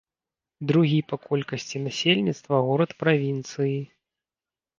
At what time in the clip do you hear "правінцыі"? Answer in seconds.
3.05-3.79